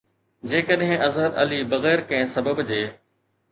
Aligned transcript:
جيڪڏهن 0.53 1.03
اظهر 1.09 1.37
علي 1.45 1.61
بغير 1.75 2.05
ڪنهن 2.09 2.35
سبب 2.35 2.65
جي 2.73 2.83